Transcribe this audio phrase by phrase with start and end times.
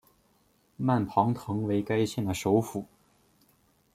[0.77, 2.85] 曼庞滕为该县的首府。